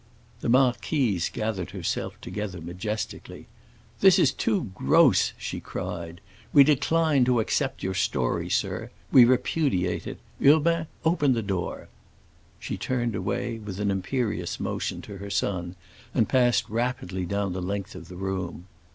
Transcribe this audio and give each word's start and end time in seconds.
The 0.39 0.49
marquise 0.49 1.29
gathered 1.31 1.69
herself 1.69 2.19
together 2.21 2.59
majestically. 2.59 3.45
"This 3.99 4.17
is 4.17 4.31
too 4.31 4.71
gross!" 4.73 5.33
she 5.37 5.59
cried. 5.59 6.21
"We 6.51 6.63
decline 6.63 7.23
to 7.25 7.39
accept 7.39 7.83
your 7.83 7.93
story, 7.93 8.49
sir—we 8.49 9.25
repudiate 9.25 10.07
it. 10.07 10.17
Urbain, 10.43 10.87
open 11.05 11.33
the 11.33 11.43
door." 11.43 11.87
She 12.59 12.77
turned 12.77 13.13
away, 13.13 13.59
with 13.59 13.79
an 13.79 13.91
imperious 13.91 14.59
motion 14.59 15.03
to 15.03 15.17
her 15.17 15.29
son, 15.29 15.75
and 16.15 16.27
passed 16.27 16.67
rapidly 16.67 17.23
down 17.27 17.53
the 17.53 17.61
length 17.61 17.93
of 17.93 18.07
the 18.07 18.15
room. 18.17 18.65